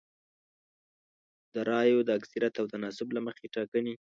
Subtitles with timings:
[1.53, 3.93] د رایو د اکثریت او تناسب له مخې ټاکنې